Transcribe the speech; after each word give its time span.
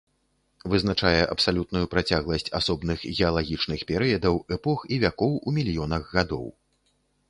Вызначае 0.71 1.19
абсалютную 1.35 1.83
працягласць 1.93 2.51
асобных 2.61 3.05
геалагічных 3.19 3.79
перыядаў, 3.93 4.33
эпох 4.59 4.79
і 4.95 5.03
вякоў 5.09 5.41
у 5.49 5.59
мільёнах 5.61 6.15
гадоў. 6.21 6.45